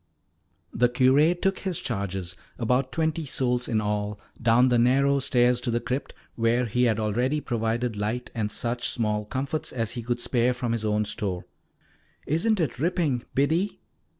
The 0.73 0.89
Curé 0.89 1.39
took 1.39 1.59
his 1.59 1.79
charges, 1.79 2.35
about 2.57 2.91
twenty 2.91 3.23
souls 3.23 3.67
in 3.67 3.79
all, 3.79 4.19
down 4.41 4.69
the 4.69 4.79
narrow 4.79 5.19
stairs 5.19 5.61
to 5.61 5.69
the 5.69 5.79
crypt, 5.79 6.15
where 6.33 6.65
he 6.65 6.85
had 6.85 6.99
already 6.99 7.39
provided 7.39 7.95
light 7.95 8.31
and 8.33 8.51
such 8.51 8.89
small 8.89 9.25
comforts 9.25 9.71
as 9.71 9.91
he 9.91 10.01
could 10.01 10.19
spare 10.19 10.55
from 10.55 10.71
his 10.71 10.83
own 10.83 11.05
store. 11.05 11.45
"Isn't 12.25 12.59
it 12.59 12.79
ripping, 12.79 13.25
Biddy?" 13.35 13.79